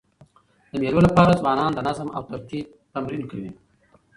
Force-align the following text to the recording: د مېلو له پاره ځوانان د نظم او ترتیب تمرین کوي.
د 0.69 0.71
مېلو 0.81 0.99
له 1.05 1.09
پاره 1.15 1.33
ځوانان 1.41 1.71
د 1.73 1.79
نظم 1.87 2.07
او 2.17 2.21
ترتیب 2.29 2.65
تمرین 2.93 3.23
کوي. 3.31 3.51